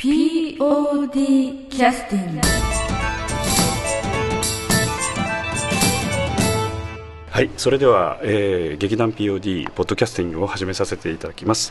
[0.00, 2.40] POD キャスティング
[7.30, 11.70] はい、それでは、えー劇団 POD ポッドキャスティングを始めさせていただきます。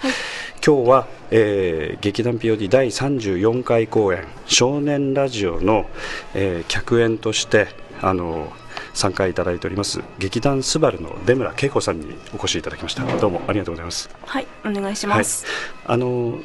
[0.64, 5.88] 今日は、えー劇団 POD 第34回公演少年ラジオの、
[6.36, 7.70] えー客演として
[8.00, 8.54] あの
[8.94, 13.04] 参加いただいております劇団スバルの出村恵子さんにお越しいただきました。
[13.18, 14.08] どうもありがとうございます。
[14.22, 15.48] はい、お願いします。
[15.86, 16.40] はい、あの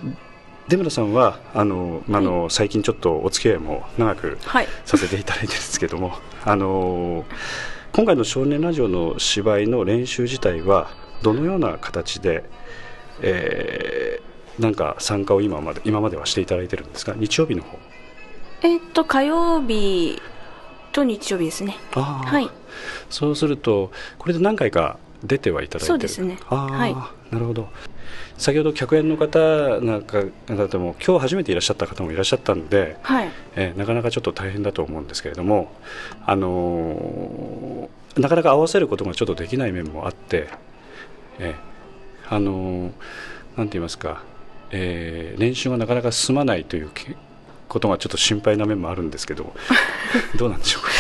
[0.69, 4.69] 出村さんはあの、まああの最近ちょっとお付き合いも長くはい。
[4.85, 6.13] させていただいてるんですけども、
[6.45, 7.25] あの
[7.93, 10.89] 今回の少年ラジオの芝居の練習自体は
[11.23, 12.45] どのような形で、
[13.21, 17.15] えーなんか参加を今まで今まではしていただいてるんですか？
[17.17, 17.77] 日曜日の方。
[18.63, 20.23] えっと火曜日
[20.93, 21.77] と日曜日ですね。
[21.93, 22.49] はい。
[23.11, 25.87] そうするとこれで何回か出てはいただいてる。
[25.89, 26.39] そうですね。
[26.49, 26.95] あーはい。
[27.33, 27.69] なるほど。
[28.37, 29.39] 先ほど客演の方
[29.81, 33.29] なんか方でも今日初めていらっしゃった方もいらっしゃったんで、はい。
[33.57, 35.73] えーなかなかちょっと大変だと思うんですけれども、
[36.27, 40.49] あのーなかなか合わせることがちょっとできない面もあって、
[41.39, 42.93] えーあのー
[43.57, 44.23] なんて言いますか、
[44.71, 47.17] えー練習がなかなか進まないというけ
[47.69, 49.53] ことがちょっと心配な面もあるんですけど
[50.37, 50.91] どうなんでしょうか？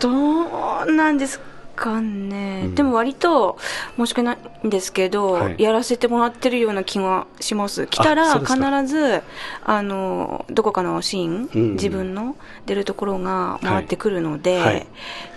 [0.00, 1.40] どうなんです
[1.80, 2.62] かね。
[2.66, 2.74] うん。
[2.74, 3.56] でも割と
[3.96, 5.56] 申し訳ないんですけど、はい。
[5.58, 7.86] やらせてもらってるような気がします。
[7.86, 8.54] 来たあら必
[8.86, 9.22] ず、
[9.64, 11.62] あの、どこかのシーン、うん。
[11.62, 12.36] うん自分の
[12.66, 14.64] 出るところが回ってくるので、はい。
[14.66, 14.86] はい。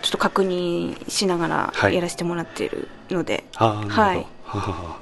[0.02, 1.95] ちょっと確認しながらはい。
[1.95, 3.89] やらせてもらってるので、はい。
[3.89, 4.97] ははは。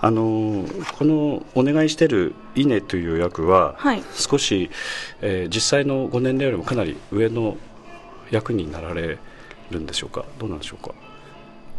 [0.00, 4.02] あのーこのお願いしてる稲という役は、はい。
[4.14, 4.70] 少し、
[5.22, 7.56] えー実際のご年齢よりもかなり上の
[8.30, 9.18] 役になられ
[9.70, 10.24] るんでしょうか？
[10.38, 10.94] どうなんでしょうか？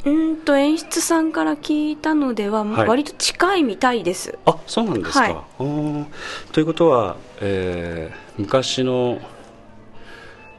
[0.06, 2.88] うーんと演出さんから聞いたのでは、はい。
[2.88, 4.38] 割と近いみたいです。
[4.46, 6.54] あそうなんですか、はい。
[6.54, 9.20] ということは、えー昔の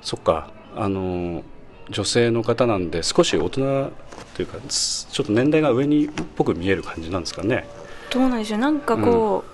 [0.03, 1.43] そっかあのー
[1.89, 3.91] 女性の方なんで少し大人
[4.35, 7.67] というかすちょっと年齢が上にっぽく見える感じなんですかね。
[8.11, 8.59] どうなんでしょう。
[8.61, 9.51] なんかこう、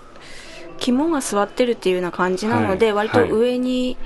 [0.79, 3.09] 肝が座ってるっていうような感じなので、はい。
[3.09, 3.97] 割と上に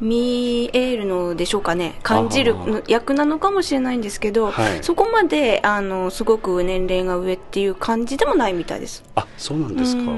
[0.00, 1.98] 見えるのでしょうかね。
[2.02, 2.54] 感じる
[2.88, 4.82] 役なのかもしれないんですけど、はい。
[4.82, 9.04] そこまであのすごく年齢が上っていう感じでもないみたいです。
[9.14, 10.12] あそうなんですか。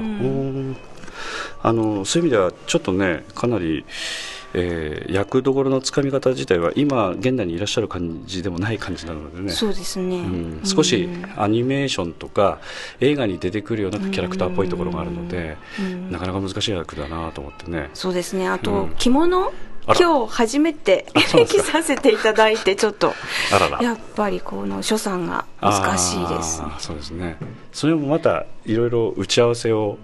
[1.63, 3.85] あのそういう意味ではちょっとねかなり、
[4.59, 9.51] えー役どころのつかみ方自体は今現代にいらっしゃる感じでもない感じなのでね。
[9.51, 12.59] そうですね、うん、少しうんアニメーションとか
[12.99, 16.11] 映画に出てくるようなキャラクターっぽいところがあるので、うん。
[16.11, 17.89] なかなか難しい役だなと思ってね。
[17.93, 18.47] そうですね。
[18.47, 19.53] あと、うん着物
[19.95, 21.05] 今日初めて
[21.47, 23.13] 着させていただいてちょっと。
[23.81, 27.37] やっぱりこの所作が難しいですそうですね。
[27.71, 29.97] それもまたいろいろ打ち合わせを、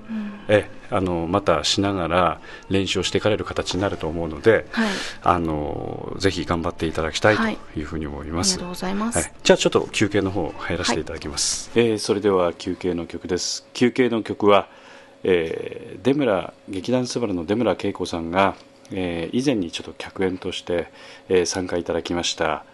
[0.47, 2.39] えあのまたしながら
[2.69, 4.89] 練習をしていかれる形になると思うので、はい。
[5.23, 7.57] あのぜひ頑張っていただきたいはい。
[7.73, 13.65] というふうに思います、ありがとうございます、はい、じゃあちょっと休憩の方入らせていただきます、えーそれでは休憩の曲です。
[13.73, 14.67] 休憩の曲は、
[15.23, 18.55] えー出村劇団スバルの出村恵子さんが、
[18.91, 20.91] えー以前にちょっと客演として、
[21.29, 22.65] えー参加いただきました、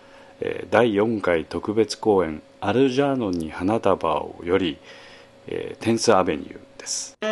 [0.42, 4.78] えー第4回特別公演「アルジャーノンに花束を」より、
[5.48, 7.18] えーテンスアベニューです「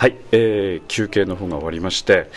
[0.00, 2.30] はい、えー休憩の方が終わりまして、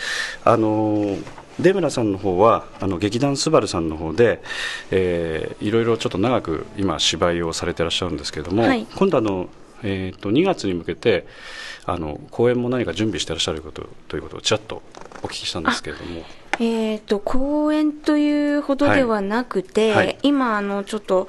[0.44, 1.24] あのー
[1.62, 4.42] 出村さんの方はあの劇団スバルさんの方で、
[4.92, 8.86] えーいろいろちょっと長く今芝居をされてらっしゃるんですけれども、はい。
[8.86, 9.48] 今度あの、
[9.81, 11.25] えー、と2月に向けて
[11.86, 14.81] あの公演も何か準備してらっしゃることということをちらっと
[15.21, 16.24] お聞きしたんですけれども。
[16.59, 20.06] えっ、と、公演というほどではなくて、はい。
[20.07, 20.18] はい。
[20.21, 21.27] 今、あの、ちょっと、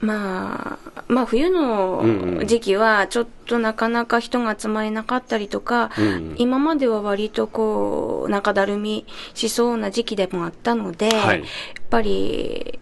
[0.00, 2.34] まあ、まあ、冬うんうん。
[2.38, 6.34] の時期は、ちょっとなかなか人が集まれなかったりとか、うん。
[6.38, 11.40] 今までは割とこう、中だるみしそうな時期でもあったので、はい。
[11.40, 11.46] やっ
[11.90, 12.78] ぱり、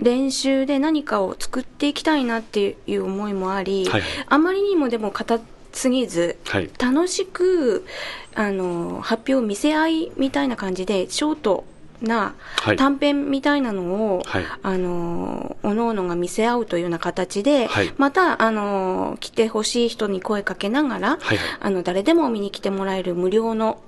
[0.00, 4.02] 練習で何かを作っていきたいなっていう思いもあり、はい。
[4.28, 5.40] あまりにもでも硬
[5.72, 6.70] すぎず、はい。
[6.78, 7.84] 楽しく
[8.34, 11.64] あの発表見せ合いみたいな感じでショート
[12.02, 12.76] なはい。
[12.76, 14.44] 短編みたいなのを、はい。
[14.62, 17.92] あのおのおのが見せ合うというような形で、はい。
[17.96, 21.48] またあの来てほしい人に声かけながら、はいはい。
[21.60, 23.80] あの誰でも見に来てもらえる無料の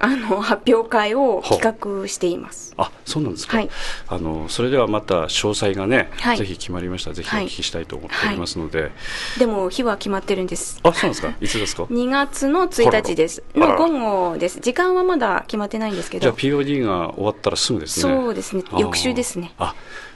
[0.00, 2.74] あの発表会を企画しています。
[2.76, 3.70] あそうなんですか、はい。
[4.08, 6.38] あのそれではまた詳細がね、はい。
[6.38, 8.92] ぜひ決まりましたらぜひお聞きしたいと思っておりますので、
[9.38, 10.80] でも日は決まってるんです。
[10.82, 11.34] あそうなんですか。
[11.40, 13.42] いつですか？2月の1日です。
[13.54, 13.88] の午
[14.32, 14.60] 後です。
[14.60, 16.22] 時間はまだ決まってないんですけど。
[16.22, 18.14] じゃあ POD が終わったらすぐですね。
[18.14, 18.62] そうですね。
[18.78, 19.52] 翌週ですね。
[19.58, 19.74] あ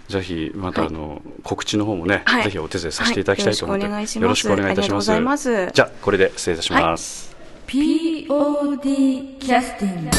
[0.08, 2.44] ぜひまたあの、告知の方もね、はい。
[2.44, 3.93] ぜひお手伝いさせていただきたいと思って、はい。
[3.93, 4.40] よろしくおよろ願いします。
[4.40, 5.12] しくお願いいたします。
[5.12, 5.73] ありがとうございます。
[5.73, 7.37] じゃあこれで失礼いたします、
[7.67, 10.11] POD キャスティング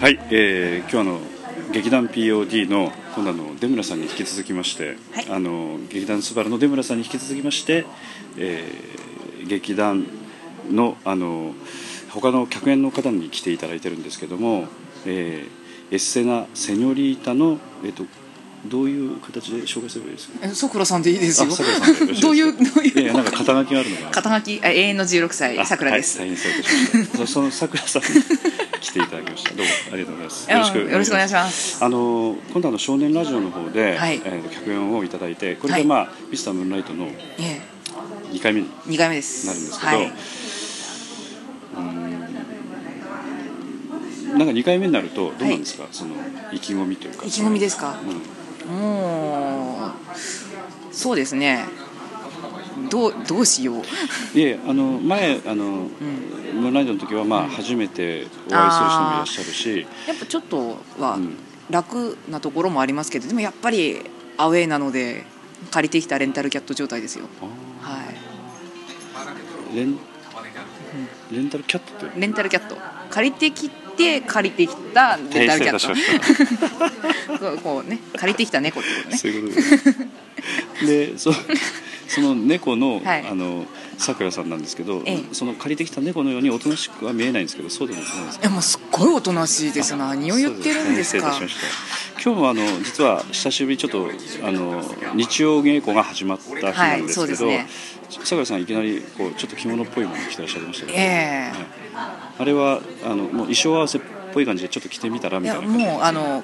[0.00, 1.20] はい、えー今日あの
[1.72, 5.26] 劇団 POD の今度あの出村さんに引き続きまして、はい。
[5.30, 7.86] あの劇団スバルの出村さんに引き続きまして、
[8.36, 9.00] えー
[9.46, 10.06] 劇団
[10.70, 11.54] のあの
[12.12, 14.66] 他の客演の方に来ていただいてるんですけども、
[15.06, 15.60] えー
[15.92, 18.04] エッセナ・セニョリータの、えっと
[18.64, 20.38] どういう形で紹介すればいいですか？
[20.46, 21.48] えさくらさんでいいですよ。
[22.22, 24.10] どういうどういういやなんか肩書きがあるのかな。
[24.10, 24.60] 肩書き？
[24.62, 28.08] あ永遠の16歳さくらです、はい、大変失礼いたしましたそ そのさくらさんに
[28.80, 29.50] 来ていただきました。
[29.54, 30.46] どうもありがとうございます。
[30.48, 30.64] あよろ
[31.04, 31.78] しくお願いします。
[31.84, 34.20] あの今度あの少年ラジオの方で、はい。
[34.24, 35.82] えー客演をいただいてこれはい。
[35.82, 37.08] でまあ、ミスタームーンライトの
[37.38, 37.60] え
[38.32, 39.46] 2回目にえ2回目です。
[39.46, 40.12] なるんですけど、はい、
[44.40, 46.14] なんか2回目になるとどうなんですか、その
[46.50, 47.26] 意気込みというか。
[47.26, 47.94] 意気込みですか？
[48.66, 48.74] うん。
[48.74, 51.66] もうそうですね。
[52.88, 54.38] どうどうしよう。
[54.38, 55.64] いえあの前あの、
[56.54, 61.36] ムーンライトの時はまあ初めてお会いする人もいらっしゃるし、やっぱちょっとはうん
[61.68, 64.00] 楽なところもありますけどでもやっぱり
[64.38, 65.24] アウェーなので
[65.70, 67.26] 借りてきたレンタルキャット状態ですよ。
[67.42, 67.44] あ
[67.90, 69.74] はい。
[69.74, 69.98] ーレン
[71.30, 72.20] レンタルキャットって？
[72.20, 72.76] レンタルキャット。
[73.10, 79.16] 借りてきて借りてきたレンタルキャットこうね借りてきた猫ってことね。
[79.16, 79.60] そういうこ
[80.80, 81.32] とでそ
[82.08, 83.26] その猫の,、はい。
[83.30, 83.66] あの
[83.96, 85.24] さくらさんなんですけど、ええ。
[85.32, 88.42] その借りてきた猫のようにおとなしくは見えないんですけどそうでもないですか？
[88.42, 91.38] いやもうすっごいおとなしいです何を言ってるんですか？
[92.22, 94.10] 今日もあの実は久しぶりにちょっと
[94.42, 94.82] あの
[95.14, 97.36] 日曜稽古が始まった日なんですけど、
[98.24, 101.89] さくらさんいきなりこうちょっと着物っぽいもの着てらっしゃいましたけど、ええ
[102.38, 104.00] あれはあのもう衣装合わせっ
[104.32, 106.42] ぽい感じでちょっと着てみたらみたいな感じもうあの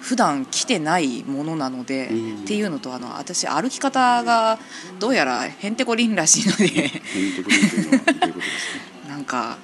[0.00, 4.58] 普段着てないものなので、うんっていうのとあの私歩き方が
[5.00, 9.08] どうやらへんてこりんらしいのでヘンテコリンというのはどういうことですか？
[9.08, 9.58] なんか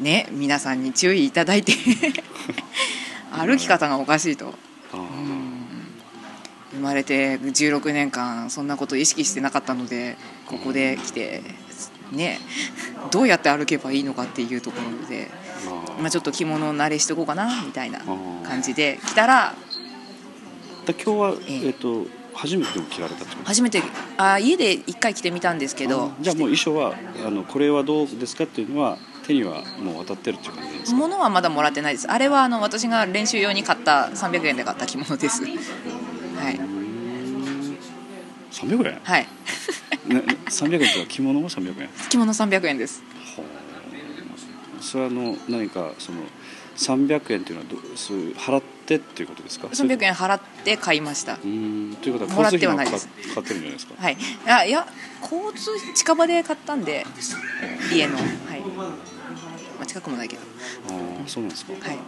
[0.00, 1.72] ね皆さんに注意いただいて
[3.32, 4.54] 歩き方がおかしいと。
[4.92, 5.00] あー。
[6.72, 10.16] 生まれて16年間そんなこと意識してなかったので
[10.46, 11.42] ここで来て
[12.12, 12.38] ね
[13.10, 15.28] どうやって歩けばいいのかっていうところで、
[16.00, 19.54] まあ、ちょっと着物慣れしておこうかなみたいなー感じで来たら
[20.86, 21.66] だ今日は、ええ。
[21.68, 23.46] えっと初めて着られたってこと？
[23.46, 23.82] 初めて
[24.18, 26.94] あ家で一回着てみたんですけどあじゃあもう衣装は
[27.26, 30.98] あのこれはどうですかっていうのは手にはもう渡ってるっていう感じですか？
[30.98, 32.10] 物はまだもらってないです。
[32.10, 35.44] あれはあの私が練習用に買った300円で買った着物です。
[35.44, 36.60] はい。
[38.52, 39.26] 300円、はい
[40.08, 43.02] 300円とは着物も300円着物300円です。
[44.80, 46.18] それはあの何かその
[46.76, 51.34] 300円っていうのはどそう払ってっていうことですか？300円払って買いました。
[51.34, 51.96] うーん。
[51.96, 53.08] ということは交通費もかかてはないです。
[53.30, 53.94] かかってるんじゃないですか？
[54.02, 54.16] はい。
[54.46, 54.86] あいや
[55.22, 57.04] 交通費近場で買ったんで
[57.92, 58.16] 家の。
[58.16, 58.26] はい、
[58.60, 58.96] ま
[59.82, 60.42] あ、近くもないけど。
[60.42, 61.72] ああそうなんですか。
[61.72, 61.98] はい。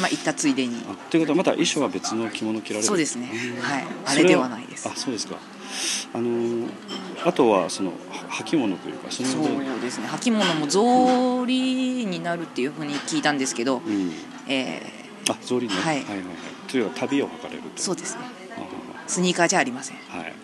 [0.00, 0.82] まあ行ったついでに。
[0.88, 2.86] あということはまた衣装は別の着物着られる？
[2.86, 3.30] そうですね。
[3.32, 3.62] うん。
[3.62, 4.88] はいあれではないです。
[4.88, 5.36] あそうですか
[6.12, 6.68] あのー
[7.26, 10.08] あとはそのは履物というかそのそうですね。
[10.08, 14.12] 履物も草履になるっていうふうに聞いたんですけど、うん。
[14.46, 14.82] え
[15.30, 15.96] あ草履ね、はい。
[15.96, 16.26] はいはいはい。
[16.68, 18.20] というか旅を履かれるそうですね。
[18.56, 18.60] あ
[19.06, 19.96] スニーカーじゃありません。
[20.12, 20.34] あはい。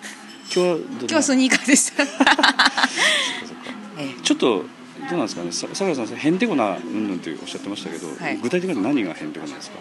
[0.48, 2.02] 日は今日はスニーカーでした。
[4.00, 4.22] ええ。
[4.22, 4.64] ちょっとど
[5.10, 5.52] うなんですかね。
[5.52, 8.38] ささくらさんへんてこなうんぬんっておっしゃってましたけど、はい。
[8.38, 9.78] 具体的には何がへんてこなんですか？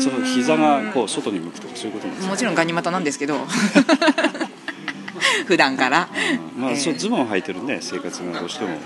[0.00, 2.32] その膝がこう外に向くとかそういうことなんですか？
[2.32, 3.38] もちろんガニ股なんですけど。
[5.46, 6.08] 普段から、
[6.56, 6.62] うん。
[6.62, 6.76] まあ、ええ。
[6.76, 8.78] そうズボンを履いてるね生活がどうしても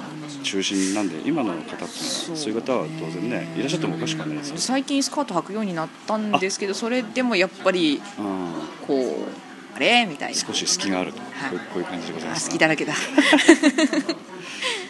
[0.43, 2.37] 中心なんで今の方っていうのはそう。
[2.37, 8.53] いう方は当然ねいらっしゃってもおかしくはないですよ、最近スカート履くようになったんですけどそれでもやっぱりうん、
[8.87, 10.07] こうあれ？
[10.07, 10.39] みたいな。
[10.39, 11.31] 少し隙があると、はい。
[11.73, 12.49] こういう感じでございあます。
[12.49, 12.95] 好きだらけだ。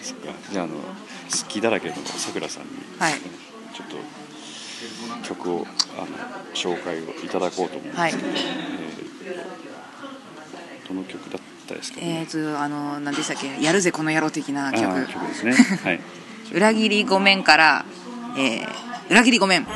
[0.03, 0.33] そっか。
[0.51, 0.81] じゃああの好
[1.49, 3.15] きだらけのさくらさんに、はい。
[3.75, 3.97] ちょっと
[5.29, 5.67] 曲を
[5.99, 6.07] あの
[6.55, 7.93] 紹介をいただこうと思うんです。
[7.93, 8.13] けど、はい。
[8.13, 8.49] えー
[10.89, 11.99] どの曲だったですか？
[12.01, 13.63] えね、ーとあの何でしたっけ？
[13.63, 15.53] やるぜこの野郎的なあ曲ー曲ですね。
[15.53, 16.01] はい。
[16.55, 17.85] 裏切りごめんから、
[18.39, 18.69] えー
[19.11, 19.67] 裏切りごめん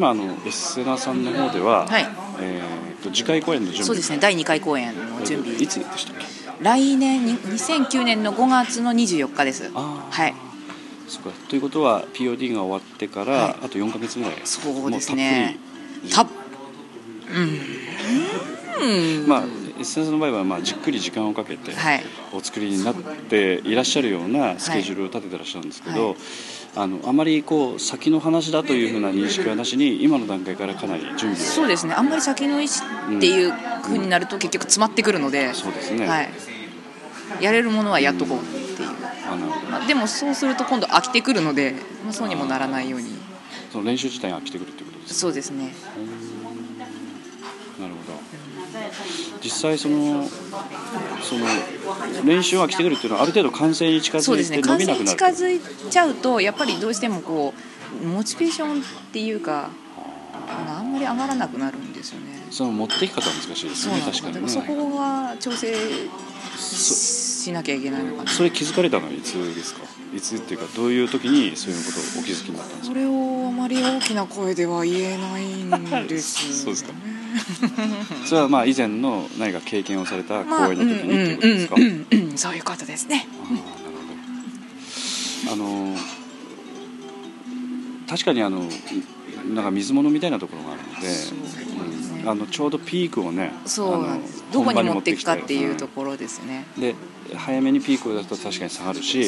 [0.00, 2.08] 今あのエッセナさんの方では、はい。
[2.40, 3.86] えー、と次回公演の準備。
[3.86, 4.18] そうですね。
[4.18, 5.54] 第2回公演の準備。
[5.60, 6.16] いつでしたっ
[6.56, 6.64] け？
[6.64, 9.70] 来年に2009年の5月の24日です。
[9.70, 10.34] はい。
[11.06, 11.30] そうか。
[11.50, 13.56] ということは POD が終わってから、はい。
[13.66, 15.58] あと4か月ぐらいそうですね。
[16.10, 16.32] たっぷ
[18.80, 19.18] り。
[19.26, 19.42] まあ
[19.80, 22.02] エッセンスの場合はまあじっくり時間をかけてはい。
[22.34, 22.94] お作りになっ
[23.30, 26.16] ていらっしゃるようなスケジュールを立ててらっしゃるんですけど、はい。
[26.76, 31.94] あのあまりこう先の話だというふうな認識はなしに今の段階からかなり準備をそうですね。
[31.94, 36.06] あんまり先の石っていう風になると結局詰まってくるので、そうですね。
[36.06, 36.30] はい、
[37.40, 38.42] やれるものはやっとこうっ
[38.76, 38.88] ていう、
[39.32, 43.18] あのまあ、でもそうすると今度飽きてくるので、まあ、そうにもならないように。
[43.72, 45.20] その練習自体が来てくるということですか？
[45.20, 45.72] そうですね
[49.42, 50.28] 実際その
[51.22, 51.46] その
[52.24, 54.94] 練習が来てくるっていうのはある程度完成に近そうづいて伸ですね。
[55.16, 57.54] 完成に近づいちゃうとやっぱりどうしてもこ
[58.02, 59.70] うモチベーションっていうか
[60.48, 62.26] あのあんまり上がらなくなるんですよね。
[62.50, 64.00] その持っていき方は難しいですね。
[64.04, 64.48] 確かにね。
[64.48, 65.74] そこは調整
[66.56, 68.30] ししなきゃいけないのかな。
[68.30, 69.80] それ気づかれたのはいつですか？
[70.14, 72.94] いつっていうかどういう時にそういうことをお気づきになったんですか？
[72.94, 76.92] それをあまり大きな声では言えないんです そうですか
[78.26, 83.62] それはまあ以前の何か経験をされたまあ公演の時にっていうことですか、うんうんうんうんそういうことですねあーなる
[85.46, 85.96] ほどあの
[88.08, 88.66] 確かにあの
[89.54, 91.14] なんか水物みたいなところがあるのでね
[92.22, 96.94] うんあのちょうどピークをねそうなんですあのどこに持っていくかっていうところですねで
[97.34, 99.22] 早めにピークを出すと確かに下がるし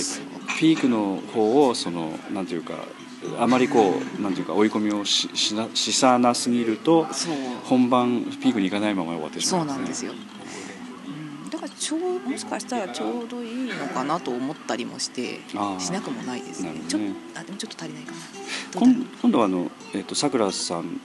[0.58, 2.74] ピークの方をそのなんていうか
[3.38, 7.34] あまりこうなんていうか追い込みをししなしさなすぎるとそう。
[7.64, 10.08] 本番ピークに行かないまま終わってしまそううんですね。
[10.08, 10.32] なんですよ、
[11.44, 15.40] うん、だからちょうもしかしたらちょうどいいのかなと思ったりもして
[15.78, 16.68] しなくもないですね。
[16.68, 16.98] なるほちょ
[17.36, 18.18] あでもちょっと足りないかな。
[18.74, 21.00] 今今度はあのえっとさくらさん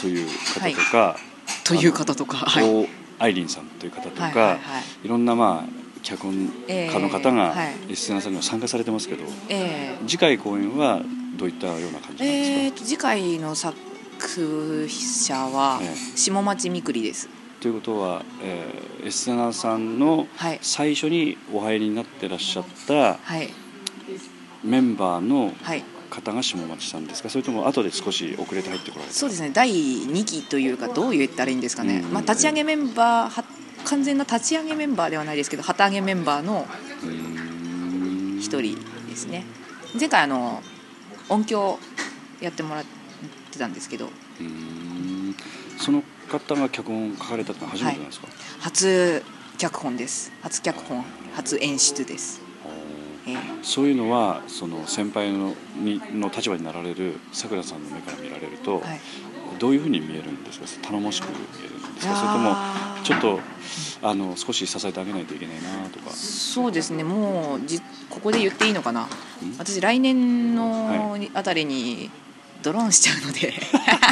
[0.00, 1.16] という方とか、
[1.64, 2.64] という方とかはい。
[2.64, 2.88] 大
[3.18, 4.58] アイリンさんという方とか、はいいはいは
[5.04, 5.08] い。
[5.08, 6.34] ろんなまあ脚本
[6.68, 7.74] 家の方えがーはい。
[7.88, 9.96] リスナーさんにも参加されてますけど、え。
[10.06, 11.00] 次回公演は
[11.36, 13.76] どういったような感ーじなんですか、えーと次回の作
[14.88, 17.28] 者はえ下町みくりです。
[17.60, 20.58] ということは、えー、エステナさんのはい。
[20.62, 23.50] 最初にお入りになってらっしゃったはい。
[24.64, 25.82] メンバーのはい。
[26.08, 27.28] 方が下町さんですか？
[27.28, 29.14] それとも後で少し遅れて入ってこられた？
[29.14, 29.50] そうですね。
[29.52, 32.12] 第2期というかどう言ったらいいんですかね、うん。
[32.12, 33.44] まあ、立ち上げメンバーは
[33.84, 36.66] 完全な立ち上げメンバーではないですけど旗揚げメンバーの
[38.38, 38.76] 一人
[39.08, 39.44] ですね。
[39.98, 40.62] 前回あの
[41.28, 41.78] 音響
[42.40, 42.84] やってもらっ
[43.50, 44.08] てたんですけど。
[45.78, 48.28] その方が脚本を書かれたのは初めてなんですか、
[48.60, 49.22] 初
[49.58, 50.32] 脚本です。
[50.42, 51.04] 初脚本。
[51.34, 52.40] 初演出です、
[53.26, 53.36] ええ。
[53.62, 59.00] そういうのはその先輩のにの立場になられるさくらさんの目から見られると、はい。
[59.58, 60.88] どういうふうに見えるんですか？
[60.88, 61.34] 頼もしく見
[61.64, 62.16] えるんですか？
[62.16, 62.56] それとも
[63.06, 63.40] ちょっと
[64.02, 66.10] あの少し支えてあげないといけないなとか。
[66.10, 67.04] そうですね。
[67.04, 69.06] もうじここで言っていいのかな？
[69.42, 69.56] うん？
[69.58, 72.10] 私来年のあたりに
[72.64, 73.54] ドローンしちゃうので。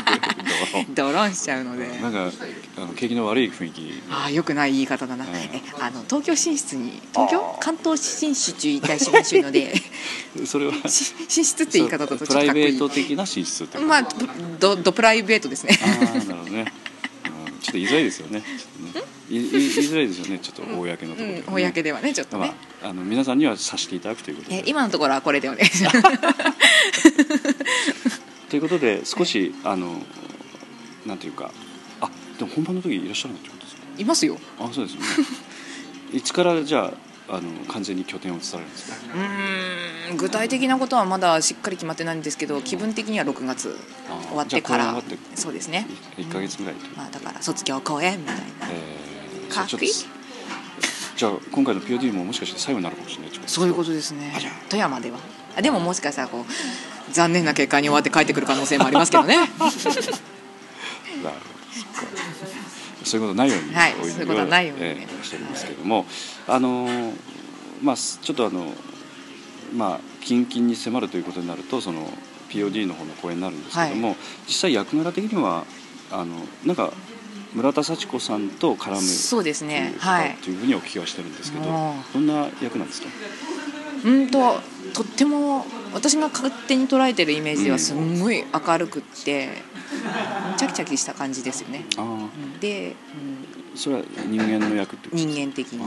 [0.95, 1.35] ドローン。
[1.35, 1.89] しちゃうので。
[2.01, 2.31] なんか
[2.77, 4.01] あの景気の悪い雰囲気。
[4.09, 5.35] ああよくない言い方だな、うん。
[5.35, 7.59] えあの東京進出に東京？
[7.59, 9.75] 関東進出いたしましゅので。
[10.47, 13.05] それはし進出って言い方だとちょっプライベとかっこいい。
[13.05, 14.09] ート的な進出ってまあ
[14.61, 15.77] どどプライベートですね。
[15.83, 16.73] ああなるほどね、
[17.75, 18.41] と言いづらいですよね。
[18.41, 20.39] ちょっとね言いづらいですよね。
[20.39, 24.57] ちょっと公のところで、ねうん公ではねちょっとね、まあ、あの皆さんにはさせていただくということで。
[24.59, 26.03] え今のところはこれでお願いします。
[28.49, 30.01] ということで少しあの
[31.05, 31.51] なんていうか。
[32.01, 33.83] あでも本番の時いらっしゃるってことですか？
[33.99, 34.39] いますよ。
[34.61, 35.07] あそうですよね。
[36.13, 36.93] いつからじゃあ
[37.29, 40.17] あの完全に拠点を移されるんですかうーん。
[40.17, 43.79] 具体的なことはまだしっかり決まってないんですけど気分的には6月
[44.29, 45.03] 終わってから
[45.35, 45.87] そうですね。
[46.17, 48.43] 1か月ぐらいう、まあだから卒業公演みたいな。
[48.71, 49.05] えー
[49.55, 49.91] かっこいい。
[51.17, 54.33] じゃあ今回の POD ももしかして最後になるかもしれないそういうことですね。
[54.69, 55.19] 富山では。
[55.57, 59.37] あでももしかしたらこう残念な結果に終わって帰ってくる可能性もありますけどね。
[59.39, 59.71] なるほ
[61.23, 62.54] ど
[63.05, 66.07] そういうことないように、はいそういうことはないようにえーしておりますけれども
[66.49, 67.13] あのー
[67.83, 68.73] まあちょっとあの
[69.75, 72.07] まあ近々に迫るということになるとその
[72.51, 75.65] POD の方の公演になるんですけども、実際役柄的には
[76.13, 76.93] あのなんか
[77.53, 79.95] 村田幸子さんと絡むそうですね。
[79.99, 80.55] はいとい。
[80.55, 83.09] うふうにお聞きはしてるんですけど、もどんな役なんですか？
[84.05, 84.61] うんと
[84.93, 89.49] とっても私が勝手に捉えてるイメージではすんごい明るくって、
[90.57, 91.85] チャキチャキした感じですよね。
[91.97, 92.61] ああうん。
[92.61, 92.95] で、
[93.75, 95.33] それは人間の役ってうん、ことですか？
[95.33, 95.81] 人間的に。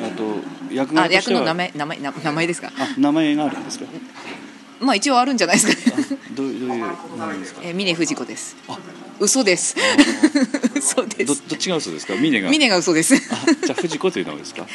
[0.00, 0.36] あと
[0.72, 2.70] 役あ役の名前名前名名前ですか？
[2.78, 3.86] あ名前があるんですか？
[4.80, 6.18] まあ一応あるんじゃないですかね。
[6.36, 6.84] どういうどういう？
[7.18, 8.56] 名前ですかえ峰不二子です。
[8.68, 8.78] あ。
[9.18, 9.74] 嘘です。
[10.76, 11.26] 嘘です。
[11.26, 12.14] どどっちが嘘ですか？
[12.14, 12.48] 峰が。
[12.50, 13.14] 峰が嘘です。
[13.14, 13.18] あ
[13.66, 14.62] じゃあ藤子という名前ですか？
[14.62, 14.70] はい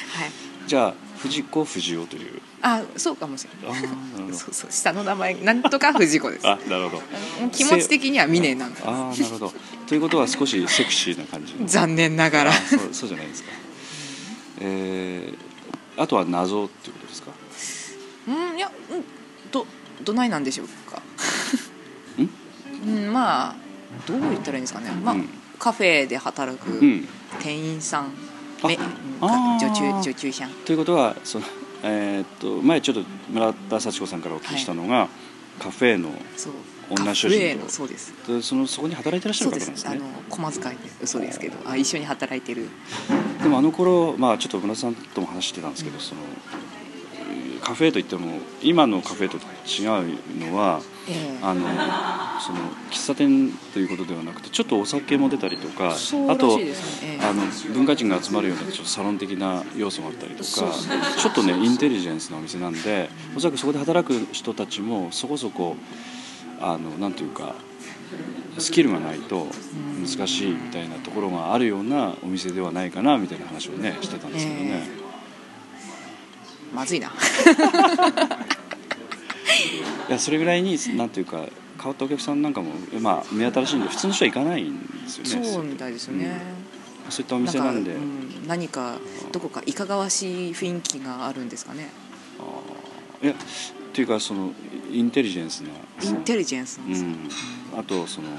[0.67, 2.41] じゃあ藤子藤尾という。
[2.62, 3.84] あそうかもしれあない
[4.34, 6.43] そうそう下の名前なんとか藤子です。
[6.43, 7.04] どあなるほど。
[7.52, 9.54] 気持ち的には峰なんですああなるほど。
[9.88, 11.65] ということは少しセクシーな感じの。
[11.67, 12.52] 残念ながら。
[12.52, 13.49] あそうそうじゃないですか。
[14.62, 17.32] えー、あとは謎っていうことですか？
[18.28, 19.04] うんいやうん
[19.52, 19.65] ど
[20.04, 21.02] どないなんでしょうか。
[22.21, 22.30] ん？
[22.88, 23.56] うんまあ
[24.08, 24.89] どう言ったらいいんですかね。
[24.91, 25.30] まあ、うん。
[25.60, 27.08] カフェで働くうん。
[27.41, 28.12] 店員さん、うん
[28.63, 29.60] あー。
[29.60, 30.52] 女中女中さん。
[30.65, 31.45] ということはその
[31.84, 35.10] えーっと前ちょっと村田幸子さんからお聞きしたのが、
[35.60, 36.54] カフェのそう。
[36.89, 37.69] 女主人と。
[37.69, 38.13] そうです。
[38.28, 39.88] でそのそこに働いてらっしゃる方なんですす。
[39.89, 42.69] ねあの駒遣いで嘘ですけどあ一緒に働いてる。
[43.41, 46.21] でもあの頃まあちょっと村田さんとも話してたんですけど、その
[47.21, 51.39] えーカフェといっても今のカフェと違うのはええ。
[51.41, 51.62] あの
[52.45, 52.60] その
[52.91, 56.60] 喫茶店ということではなくてちょっとお酒も出たりとかそうらあと
[57.21, 65.77] あの文化人が集まるようなちょっとサロン的な要素があったりとかちょっとねインテリジェンスなお店なんでおそらくそこで働く人たちもそこそこ
[66.60, 67.56] あのなんていうか
[68.58, 69.47] スキルがないと
[70.01, 74.84] 難しいみたいなところがあるようなお店ではないかなみたいな話をねしてたんですけどね。
[74.86, 74.88] え。
[76.75, 77.08] まずいな。
[80.10, 81.45] いやそれぐらいになんていうか
[81.84, 85.46] 変わったお客さんなんかも、まあ、目新しいんで普通の人は行かないんですよね。
[85.46, 86.41] そうみたいですよね、
[87.10, 87.91] そういったお店なんで。
[87.91, 88.98] かうん、何か
[89.34, 91.89] どこかいかがわしい雰囲気があるんですかね。
[93.22, 93.36] いやっ
[93.93, 94.54] ていうかその
[94.91, 95.69] インテリジェンスな。
[96.02, 97.10] インテリジェンスなんですか、
[97.74, 98.30] うん、あとその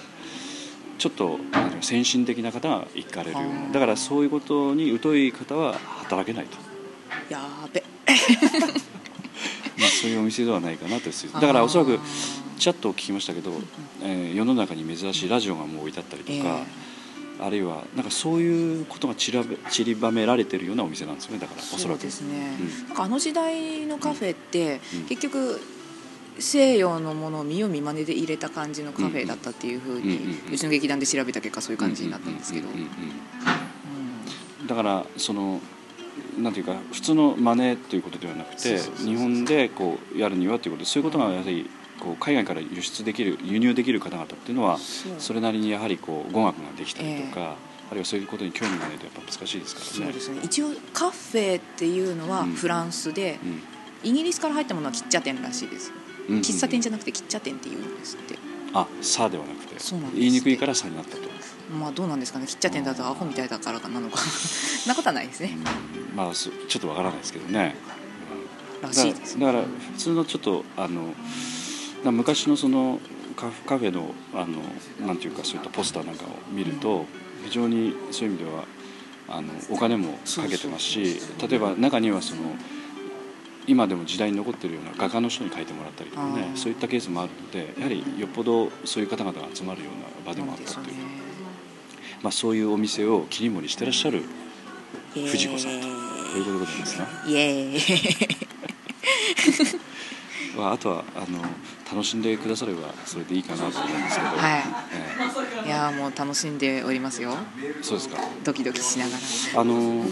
[0.98, 1.38] ちょっと
[1.82, 3.72] 先進的な方が行かれるような。
[3.72, 6.56] だからそういうことに疎い方は働けないと、
[7.28, 7.84] やーべ。
[9.76, 11.98] まあ、そういうお店ではないかなとだからおそらく
[12.64, 13.50] ちらっと聞きましたけど、
[14.02, 16.64] えー世の中に珍しいラジオがもう置いてあったりとか、
[17.38, 21.98] あるいはなんかそういうことが散らべ散りばめられてるようなお店なんですよねだからおそらく。
[21.98, 22.88] ですね、うん。
[22.88, 25.04] なんかあの時代のカフェって、うん。
[25.04, 25.60] 結局
[26.38, 32.88] 西洋のものを見よう見まねで入れた感じのカフェだったっていうふうに、うんうんうんうちの劇団で調べた結果そういう感じになったんですけど、うんうんうん
[34.60, 34.66] うん。
[34.66, 35.60] だからその
[36.38, 41.68] なんていうか普通のマネーということではなくて日本でこうやるにはということでそういうことがやはり
[42.04, 44.78] こう海外から輸出できる輸入できる方々っていうのは
[45.18, 47.56] それなりにやはりこう語学ができたりとか、
[47.88, 49.92] あるいはそういうことに興味がないとやっぱ難しいですからね。
[49.92, 50.40] そうですね。
[50.42, 52.52] 一応カフェっていうのはうん。
[52.52, 54.10] フランスで、うん。
[54.10, 55.90] イギリスから入ったものは喫茶店らしいです。
[56.28, 58.38] うん喫茶店じゃなくて喫茶店っていうんですって。
[58.74, 59.76] あ「さ」ではなくて
[60.14, 61.22] 言いにくいから「さ」になったと、
[61.78, 62.44] まあどうなんですかね。
[62.46, 64.18] 喫茶店だとアホみたいだからかなのか。
[64.86, 65.56] なことはないですね。
[66.12, 66.16] うん。
[66.16, 67.76] まあそちょっとわからないですけどね。
[68.84, 71.08] らだしいですだから普通のちょっとあのな
[72.12, 73.00] 昔のその
[73.36, 77.06] カフカフェのあのなんていうかそういったポスターなんかを見ると
[77.44, 78.64] 非常にそういう意味では
[79.28, 82.42] あのお金もかけてますし例えば中にはその
[83.66, 90.96] 今でも時代に残っているような画家の人に書いてもらったりとかねそういったケースもあるのでやはりよっぽどそういう方々が集まるような場でもあったという、
[92.22, 94.22] まあ、そういうお店を切り盛りしてらっしゃる
[95.14, 95.86] 藤子さんと
[96.36, 97.06] いうことでございますね。
[97.28, 97.76] イエー
[99.78, 99.83] イ
[100.64, 101.42] まあ、あとはあの
[101.92, 104.62] 楽しんでくださればそれでいいかなと思うんですけど、はい。
[105.64, 107.34] えいやーもう楽しんでおりますよ。
[107.62, 108.16] えそうですか。
[108.44, 109.10] ドキドキしなが
[109.54, 109.60] ら。
[109.60, 110.06] あの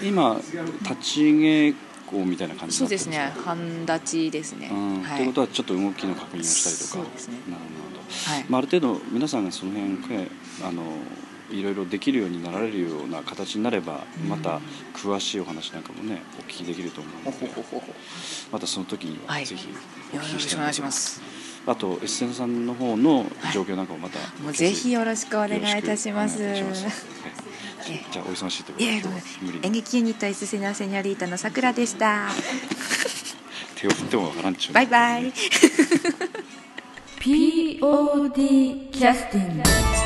[0.00, 0.40] 今
[0.82, 1.74] 立ち稽
[2.08, 3.32] 古みたいな感じそうですね。
[3.44, 4.68] 半立ちですね。
[4.70, 5.02] うん。
[5.02, 5.16] はい。
[5.16, 6.90] ということはちょっと動きの確認をしたりとか。
[6.90, 7.38] そうですね。
[7.48, 8.46] なるほど、はい。
[8.48, 10.28] まあ、ある程度皆さんがその辺え
[10.62, 10.84] あの
[11.50, 14.60] いろいろできるようになられるような形になればまた
[14.94, 17.94] 詳しいお話なんかもねお聞きできると思うほので。
[18.52, 19.46] またその時にははい。
[19.46, 19.68] ぜひ
[20.12, 21.20] およろ聞きししたくお願いします。
[21.20, 21.22] す
[21.66, 26.38] あとエッセンさんの方の状況なんかもまた、もうぜひよろしくお願いいたします。
[26.38, 28.86] じゃあお忙しいところ
[29.62, 32.28] 演劇ユニットエスセナセニョリータのさくらでした。
[33.74, 35.32] 手を振ってもわからんっちゅうバイバイ。
[37.20, 40.05] POD キャスティング